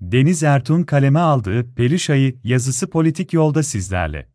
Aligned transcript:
Deniz 0.00 0.42
Ertuğ'un 0.42 0.82
kaleme 0.82 1.18
aldığı 1.18 1.74
Perişayı 1.74 2.40
yazısı 2.44 2.90
politik 2.90 3.32
yolda 3.32 3.62
sizlerle. 3.62 4.26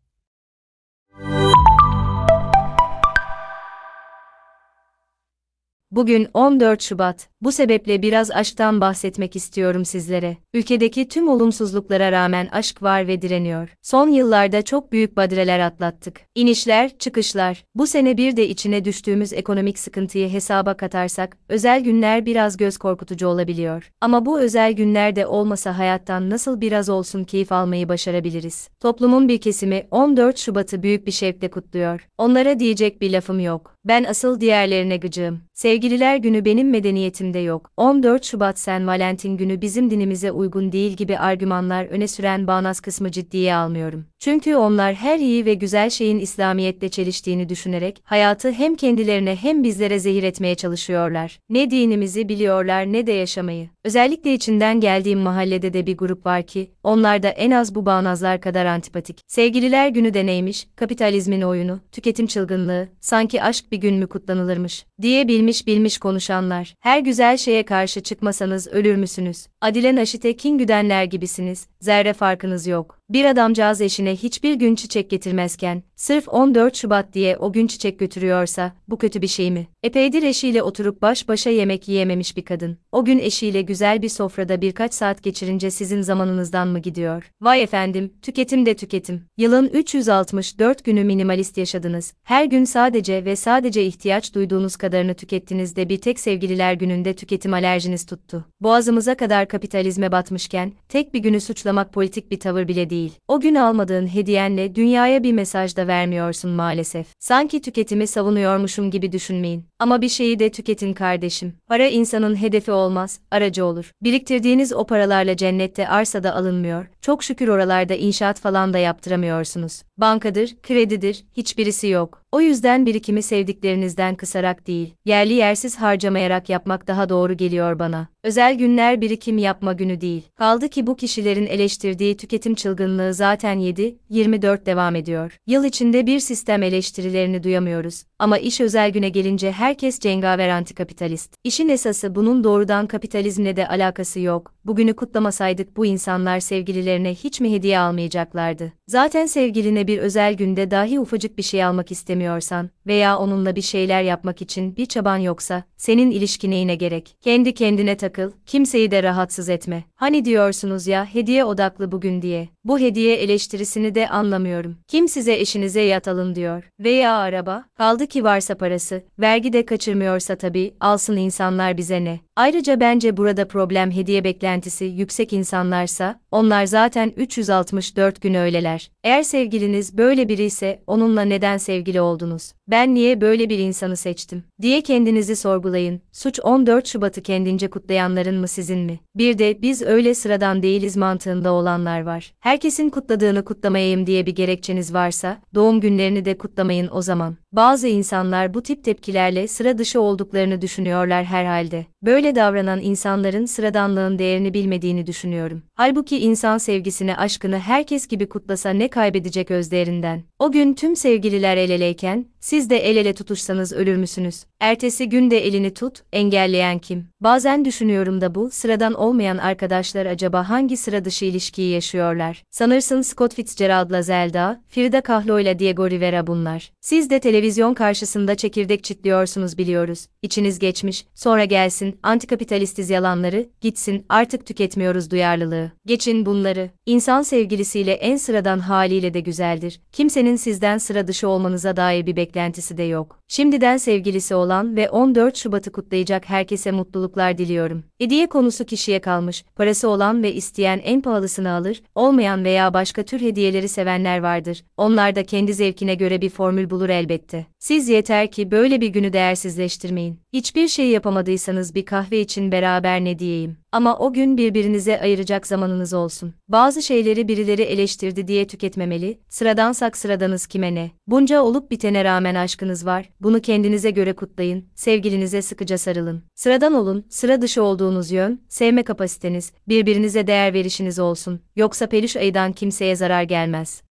Bugün 5.96 6.28
14 6.34 6.82
Şubat. 6.82 7.28
Bu 7.40 7.52
sebeple 7.52 8.02
biraz 8.02 8.30
aşktan 8.30 8.80
bahsetmek 8.80 9.36
istiyorum 9.36 9.84
sizlere. 9.84 10.36
Ülkedeki 10.54 11.08
tüm 11.08 11.28
olumsuzluklara 11.28 12.12
rağmen 12.12 12.48
aşk 12.52 12.82
var 12.82 13.08
ve 13.08 13.22
direniyor. 13.22 13.68
Son 13.82 14.08
yıllarda 14.08 14.62
çok 14.62 14.92
büyük 14.92 15.16
badireler 15.16 15.58
atlattık. 15.58 16.20
İnişler, 16.34 16.98
çıkışlar. 16.98 17.64
Bu 17.74 17.86
sene 17.86 18.16
bir 18.16 18.36
de 18.36 18.48
içine 18.48 18.84
düştüğümüz 18.84 19.32
ekonomik 19.32 19.78
sıkıntıyı 19.78 20.28
hesaba 20.28 20.74
katarsak, 20.74 21.36
özel 21.48 21.80
günler 21.80 22.26
biraz 22.26 22.56
göz 22.56 22.78
korkutucu 22.78 23.28
olabiliyor. 23.28 23.90
Ama 24.00 24.26
bu 24.26 24.40
özel 24.40 24.72
günlerde 24.72 25.26
olmasa 25.26 25.78
hayattan 25.78 26.30
nasıl 26.30 26.60
biraz 26.60 26.88
olsun 26.88 27.24
keyif 27.24 27.52
almayı 27.52 27.88
başarabiliriz? 27.88 28.68
Toplumun 28.80 29.28
bir 29.28 29.40
kesimi 29.40 29.86
14 29.90 30.38
Şubat'ı 30.38 30.82
büyük 30.82 31.06
bir 31.06 31.12
şevkle 31.12 31.50
kutluyor. 31.50 32.08
Onlara 32.18 32.58
diyecek 32.58 33.00
bir 33.00 33.12
lafım 33.12 33.40
yok. 33.40 33.76
Ben 33.84 34.04
asıl 34.04 34.40
diğerlerine 34.40 34.96
gıcığım. 34.96 35.40
Sevgililer 35.86 36.16
günü 36.16 36.44
benim 36.44 36.70
medeniyetimde 36.70 37.38
yok. 37.38 37.70
14 37.76 38.24
Şubat 38.24 38.58
Sen 38.58 38.86
Valentin 38.86 39.36
günü 39.36 39.60
bizim 39.60 39.90
dinimize 39.90 40.32
uygun 40.32 40.72
değil 40.72 40.92
gibi 40.92 41.18
argümanlar 41.18 41.84
öne 41.84 42.08
süren 42.08 42.46
bağnaz 42.46 42.80
kısmı 42.80 43.10
ciddiye 43.10 43.54
almıyorum. 43.54 44.04
Çünkü 44.18 44.56
onlar 44.56 44.94
her 44.94 45.18
iyi 45.18 45.46
ve 45.46 45.54
güzel 45.54 45.90
şeyin 45.90 46.18
İslamiyet'te 46.18 46.88
çeliştiğini 46.88 47.48
düşünerek 47.48 48.02
hayatı 48.04 48.52
hem 48.52 48.74
kendilerine 48.74 49.36
hem 49.36 49.64
bizlere 49.64 49.98
zehir 49.98 50.22
etmeye 50.22 50.54
çalışıyorlar. 50.54 51.38
Ne 51.48 51.70
dinimizi 51.70 52.28
biliyorlar 52.28 52.92
ne 52.92 53.06
de 53.06 53.12
yaşamayı. 53.12 53.68
Özellikle 53.84 54.34
içinden 54.34 54.80
geldiğim 54.80 55.18
mahallede 55.18 55.72
de 55.72 55.86
bir 55.86 55.96
grup 55.96 56.26
var 56.26 56.42
ki, 56.42 56.70
onlar 56.82 57.22
da 57.22 57.28
en 57.28 57.50
az 57.50 57.74
bu 57.74 57.86
bağnazlar 57.86 58.40
kadar 58.40 58.66
antipatik. 58.66 59.20
Sevgililer 59.26 59.88
günü 59.88 60.14
de 60.14 60.26
neymiş, 60.26 60.66
kapitalizmin 60.76 61.42
oyunu, 61.42 61.80
tüketim 61.92 62.26
çılgınlığı, 62.26 62.88
sanki 63.00 63.42
aşk 63.42 63.72
bir 63.72 63.76
gün 63.76 63.94
mü 63.94 64.06
kutlanılırmış, 64.06 64.86
diye 65.02 65.28
bilmiş 65.28 65.66
bilmiş 65.76 65.98
konuşanlar. 65.98 66.74
Her 66.80 66.98
güzel 66.98 67.36
şeye 67.36 67.64
karşı 67.64 68.00
çıkmasanız 68.02 68.68
ölür 68.68 68.96
müsünüz? 68.96 69.46
Adile 69.60 69.94
Naşit'e 69.96 70.36
kin 70.36 70.58
güdenler 70.58 71.04
gibisiniz, 71.04 71.66
zerre 71.80 72.12
farkınız 72.12 72.66
yok. 72.66 72.98
Bir 73.10 73.24
adamcağız 73.24 73.80
eşine 73.80 74.16
hiçbir 74.16 74.54
gün 74.54 74.74
çiçek 74.74 75.10
getirmezken, 75.10 75.82
sırf 75.96 76.28
14 76.28 76.76
Şubat 76.76 77.12
diye 77.12 77.36
o 77.36 77.52
gün 77.52 77.66
çiçek 77.66 77.98
götürüyorsa, 77.98 78.72
bu 78.88 78.98
kötü 78.98 79.22
bir 79.22 79.26
şey 79.26 79.50
mi? 79.50 79.66
Epeydir 79.82 80.22
eşiyle 80.22 80.62
oturup 80.62 81.02
baş 81.02 81.28
başa 81.28 81.50
yemek 81.50 81.88
yiyememiş 81.88 82.36
bir 82.36 82.44
kadın. 82.44 82.78
O 82.92 83.04
gün 83.04 83.18
eşiyle 83.18 83.62
güzel 83.62 84.02
bir 84.02 84.08
sofrada 84.08 84.60
birkaç 84.60 84.94
saat 84.94 85.22
geçirince 85.22 85.70
sizin 85.70 86.02
zamanınızdan 86.02 86.68
mı 86.68 86.78
gidiyor? 86.78 87.30
Vay 87.40 87.62
efendim, 87.62 88.12
tüketim 88.22 88.66
de 88.66 88.74
tüketim. 88.74 89.22
Yılın 89.36 89.68
364 89.68 90.84
günü 90.84 91.04
minimalist 91.04 91.58
yaşadınız. 91.58 92.14
Her 92.22 92.44
gün 92.44 92.64
sadece 92.64 93.24
ve 93.24 93.36
sadece 93.36 93.84
ihtiyaç 93.84 94.34
duyduğunuz 94.34 94.76
kadarını 94.76 95.14
tükettiniz 95.14 95.76
de 95.76 95.88
bir 95.88 95.98
tek 95.98 96.20
sevgililer 96.20 96.74
gününde 96.74 97.14
tüketim 97.14 97.54
alerjiniz 97.54 98.06
tuttu. 98.06 98.44
Boğazımıza 98.60 99.16
kadar 99.16 99.48
kapitalizme 99.48 100.12
batmışken, 100.12 100.72
tek 100.88 101.14
bir 101.14 101.18
günü 101.18 101.40
suçlamak 101.40 101.92
politik 101.92 102.30
bir 102.30 102.40
tavır 102.40 102.68
bile 102.68 102.90
değil. 102.90 102.95
O 103.28 103.40
gün 103.40 103.54
almadığın 103.54 104.06
hediyenle 104.06 104.74
dünyaya 104.74 105.22
bir 105.22 105.32
mesaj 105.32 105.76
da 105.76 105.86
vermiyorsun 105.86 106.50
maalesef. 106.50 107.06
Sanki 107.18 107.62
tüketimi 107.62 108.06
savunuyormuşum 108.06 108.90
gibi 108.90 109.12
düşünmeyin. 109.12 109.64
Ama 109.78 110.02
bir 110.02 110.08
şeyi 110.08 110.38
de 110.38 110.50
tüketin 110.50 110.92
kardeşim. 110.92 111.52
Para 111.68 111.86
insanın 111.86 112.36
hedefi 112.42 112.72
olmaz, 112.72 113.20
aracı 113.30 113.64
olur. 113.64 113.90
Biriktirdiğiniz 114.02 114.72
o 114.72 114.86
paralarla 114.86 115.36
cennette 115.36 115.88
arsa 115.88 116.22
da 116.22 116.34
alınmıyor. 116.34 116.86
Çok 117.00 117.24
şükür 117.24 117.48
oralarda 117.48 117.94
inşaat 117.94 118.40
falan 118.40 118.72
da 118.72 118.78
yaptıramıyorsunuz. 118.78 119.82
Bankadır, 119.98 120.56
kredidir, 120.62 121.24
hiçbirisi 121.36 121.88
yok. 121.88 122.22
O 122.32 122.40
yüzden 122.40 122.86
birikimi 122.86 123.22
sevdiklerinizden 123.22 124.14
kısarak 124.14 124.66
değil, 124.66 124.94
yerli 125.04 125.32
yersiz 125.32 125.76
harcamayarak 125.76 126.48
yapmak 126.48 126.86
daha 126.86 127.08
doğru 127.08 127.34
geliyor 127.36 127.78
bana. 127.78 128.08
Özel 128.22 128.54
günler 128.54 129.00
birikim 129.00 129.38
yapma 129.38 129.72
günü 129.72 130.00
değil. 130.00 130.22
Kaldı 130.34 130.68
ki 130.68 130.86
bu 130.86 130.96
kişilerin 130.96 131.46
eleştirdiği 131.46 132.16
tüketim 132.16 132.54
çılgınlığı 132.54 132.85
zaten 133.12 133.58
7-24 133.58 134.66
devam 134.66 134.96
ediyor. 134.96 135.38
Yıl 135.46 135.64
içinde 135.64 136.06
bir 136.06 136.20
sistem 136.20 136.62
eleştirilerini 136.62 137.42
duyamıyoruz. 137.42 138.04
Ama 138.18 138.38
iş 138.38 138.60
özel 138.60 138.90
güne 138.90 139.08
gelince 139.08 139.52
herkes 139.52 139.98
cengaver 139.98 140.48
antikapitalist. 140.48 141.34
İşin 141.44 141.68
esası 141.68 142.14
bunun 142.14 142.44
doğrudan 142.44 142.86
kapitalizmle 142.86 143.56
de 143.56 143.68
alakası 143.68 144.20
yok. 144.20 144.55
Bugünü 144.66 144.96
kutlamasaydık 144.96 145.76
bu 145.76 145.86
insanlar 145.86 146.40
sevgililerine 146.40 147.14
hiç 147.14 147.40
mi 147.40 147.52
hediye 147.52 147.78
almayacaklardı? 147.78 148.72
Zaten 148.86 149.26
sevgiline 149.26 149.86
bir 149.86 149.98
özel 149.98 150.34
günde 150.34 150.70
dahi 150.70 151.00
ufacık 151.00 151.38
bir 151.38 151.42
şey 151.42 151.64
almak 151.64 151.92
istemiyorsan 151.92 152.70
veya 152.86 153.18
onunla 153.18 153.56
bir 153.56 153.62
şeyler 153.62 154.02
yapmak 154.02 154.42
için 154.42 154.76
bir 154.76 154.86
çaban 154.86 155.16
yoksa, 155.16 155.64
senin 155.76 156.10
ilişki 156.10 156.50
neyine 156.50 156.74
gerek? 156.74 157.16
Kendi 157.20 157.54
kendine 157.54 157.96
takıl, 157.96 158.30
kimseyi 158.46 158.90
de 158.90 159.02
rahatsız 159.02 159.48
etme. 159.48 159.84
Hani 159.94 160.24
diyorsunuz 160.24 160.86
ya 160.86 161.04
hediye 161.14 161.44
odaklı 161.44 161.92
bugün 161.92 162.22
diye. 162.22 162.48
Bu 162.64 162.78
hediye 162.78 163.16
eleştirisini 163.16 163.94
de 163.94 164.08
anlamıyorum. 164.08 164.76
Kim 164.88 165.08
size 165.08 165.34
eşinize 165.34 165.80
yat 165.80 166.08
alın 166.08 166.34
diyor. 166.34 166.70
Veya 166.80 167.16
araba, 167.16 167.64
kaldı 167.76 168.06
ki 168.06 168.24
varsa 168.24 168.54
parası, 168.54 169.02
vergi 169.18 169.52
de 169.52 169.66
kaçırmıyorsa 169.66 170.36
tabii, 170.36 170.74
alsın 170.80 171.16
insanlar 171.16 171.76
bize 171.76 172.04
ne? 172.04 172.20
Ayrıca 172.36 172.80
bence 172.80 173.16
burada 173.16 173.48
problem 173.48 173.90
hediye 173.90 174.24
beklentisi 174.56 174.84
yüksek 174.84 175.32
insanlarsa, 175.32 176.20
onlar 176.30 176.66
zaten 176.66 177.12
364 177.16 178.20
gün 178.20 178.34
öyleler. 178.34 178.90
Eğer 179.06 179.22
sevgiliniz 179.22 179.98
böyle 179.98 180.28
biri 180.28 180.42
ise 180.42 180.82
onunla 180.86 181.22
neden 181.22 181.56
sevgili 181.56 182.00
oldunuz? 182.00 182.52
Ben 182.68 182.94
niye 182.94 183.20
böyle 183.20 183.48
bir 183.48 183.58
insanı 183.58 183.96
seçtim? 183.96 184.44
diye 184.62 184.80
kendinizi 184.80 185.36
sorgulayın. 185.36 186.00
Suç 186.12 186.40
14 186.42 186.86
Şubat'ı 186.86 187.22
kendince 187.22 187.70
kutlayanların 187.70 188.34
mı 188.34 188.48
sizin 188.48 188.78
mi? 188.78 189.00
Bir 189.14 189.38
de 189.38 189.62
biz 189.62 189.82
öyle 189.82 190.14
sıradan 190.14 190.62
değiliz 190.62 190.96
mantığında 190.96 191.52
olanlar 191.52 192.00
var. 192.00 192.34
Herkesin 192.40 192.90
kutladığını 192.90 193.44
kutlamayayım 193.44 194.06
diye 194.06 194.26
bir 194.26 194.34
gerekçeniz 194.34 194.94
varsa, 194.94 195.38
doğum 195.54 195.80
günlerini 195.80 196.24
de 196.24 196.38
kutlamayın 196.38 196.88
o 196.92 197.02
zaman. 197.02 197.36
Bazı 197.52 197.88
insanlar 197.88 198.54
bu 198.54 198.62
tip 198.62 198.84
tepkilerle 198.84 199.48
sıra 199.48 199.78
dışı 199.78 200.00
olduklarını 200.00 200.60
düşünüyorlar 200.60 201.24
herhalde. 201.24 201.86
Böyle 202.02 202.34
davranan 202.34 202.80
insanların 202.80 203.46
sıradanlığın 203.46 204.18
değerini 204.18 204.54
bilmediğini 204.54 205.06
düşünüyorum. 205.06 205.62
Halbuki 205.74 206.18
insan 206.18 206.58
sevgisini, 206.58 207.16
aşkını 207.16 207.58
herkes 207.58 208.06
gibi 208.06 208.28
kutlasa 208.28 208.70
ne 208.70 208.88
kaybedecek 208.96 209.50
özlerinden? 209.50 210.22
O 210.38 210.52
gün 210.52 210.74
tüm 210.74 210.96
sevgililer 210.96 211.56
el 211.56 211.70
eleyken, 211.70 212.26
siz 212.40 212.70
de 212.70 212.76
el 212.76 212.96
ele 212.96 213.14
tutuşsanız 213.14 213.72
ölür 213.72 213.96
müsünüz? 213.96 214.44
Ertesi 214.60 215.08
gün 215.08 215.30
de 215.30 215.46
elini 215.46 215.74
tut, 215.74 216.02
engelleyen 216.12 216.78
kim? 216.78 217.08
Bazen 217.20 217.64
düşünüyorum 217.64 218.20
da 218.20 218.34
bu, 218.34 218.50
sıradan 218.50 218.94
olmayan 218.94 219.38
arkadaşlar 219.38 220.06
acaba 220.06 220.48
hangi 220.48 220.76
sıra 220.76 221.04
dışı 221.04 221.24
ilişkiyi 221.24 221.70
yaşıyorlar? 221.70 222.42
Sanırsın 222.50 223.02
Scott 223.02 223.34
Fitzgerald'la 223.34 224.02
Zelda, 224.02 224.62
Frida 224.68 225.00
Kahlo'yla 225.00 225.58
Diego 225.58 225.90
Rivera 225.90 226.26
bunlar. 226.26 226.72
Siz 226.80 227.10
de 227.10 227.20
televizyon 227.20 227.74
karşısında 227.74 228.34
çekirdek 228.34 228.84
çitliyorsunuz 228.84 229.58
biliyoruz. 229.58 230.06
İçiniz 230.22 230.58
geçmiş, 230.58 231.06
sonra 231.14 231.44
gelsin, 231.44 231.98
antikapitalistiz 232.02 232.90
yalanları, 232.90 233.48
gitsin, 233.60 234.06
artık 234.08 234.46
tüketmiyoruz 234.46 235.10
duyarlılığı. 235.10 235.72
Geçin 235.86 236.26
bunları. 236.26 236.70
İnsan 236.86 237.22
sevgilisiyle 237.22 237.92
en 237.92 238.16
sıradan 238.16 238.58
haliyle 238.58 239.14
de 239.14 239.20
güzeldir. 239.20 239.80
Kimsenin 240.26 240.52
sizden 240.52 240.78
sıra 240.78 241.06
dışı 241.06 241.28
olmanıza 241.28 241.76
dair 241.76 242.06
bir 242.06 242.16
beklentisi 242.16 242.78
de 242.78 242.82
yok. 242.82 243.18
Şimdiden 243.28 243.76
sevgilisi 243.76 244.34
olan 244.34 244.76
ve 244.76 244.90
14 244.90 245.36
Şubat'ı 245.36 245.72
kutlayacak 245.72 246.28
herkese 246.28 246.70
mutluluklar 246.70 247.38
diliyorum. 247.38 247.84
Hediye 247.98 248.26
konusu 248.26 248.64
kişiye 248.64 249.00
kalmış, 249.00 249.44
parası 249.56 249.88
olan 249.88 250.22
ve 250.22 250.32
isteyen 250.32 250.80
en 250.84 251.00
pahalısını 251.00 251.50
alır, 251.50 251.82
olmayan 251.94 252.44
veya 252.44 252.74
başka 252.74 253.02
tür 253.02 253.20
hediyeleri 253.20 253.68
sevenler 253.68 254.18
vardır. 254.18 254.64
Onlar 254.76 255.16
da 255.16 255.24
kendi 255.24 255.54
zevkine 255.54 255.94
göre 255.94 256.20
bir 256.20 256.30
formül 256.30 256.70
bulur 256.70 256.88
elbette. 256.88 257.46
Siz 257.58 257.88
yeter 257.88 258.30
ki 258.30 258.50
böyle 258.50 258.80
bir 258.80 258.88
günü 258.88 259.12
değersizleştirmeyin. 259.12 260.20
Hiçbir 260.32 260.68
şey 260.68 260.88
yapamadıysanız 260.88 261.74
bir 261.74 261.84
kahve 261.84 262.20
için 262.20 262.52
beraber 262.52 263.04
ne 263.04 263.18
diyeyim. 263.18 263.56
Ama 263.72 263.98
o 263.98 264.12
gün 264.12 264.36
birbirinize 264.36 265.00
ayıracak 265.00 265.46
zamanınız 265.46 265.94
olsun. 265.94 266.34
Bazı 266.48 266.82
şeyleri 266.82 267.28
birileri 267.28 267.62
eleştirdi 267.62 268.28
diye 268.28 268.46
tüketmemeli, 268.46 269.18
sıradansak 269.28 269.96
sıradanız 269.96 270.46
kime 270.46 270.74
ne? 270.74 270.90
Bunca 271.06 271.42
olup 271.42 271.70
bitene 271.70 272.04
rağmen 272.04 272.34
aşkınız 272.34 272.86
var, 272.86 273.10
bunu 273.20 273.40
kendinize 273.40 273.90
göre 273.90 274.12
kutlayın, 274.12 274.64
sevgilinize 274.74 275.42
sıkıca 275.42 275.78
sarılın. 275.78 276.22
Sıradan 276.34 276.74
olun, 276.74 277.04
sıra 277.08 277.42
dışı 277.42 277.62
olduğunuz 277.62 278.10
yön, 278.10 278.40
sevme 278.48 278.82
kapasiteniz, 278.82 279.52
birbirinize 279.68 280.26
değer 280.26 280.54
verişiniz 280.54 280.98
olsun, 280.98 281.40
yoksa 281.56 281.86
peluş 281.86 282.16
ayıdan 282.16 282.52
kimseye 282.52 282.96
zarar 282.96 283.22
gelmez. 283.22 283.82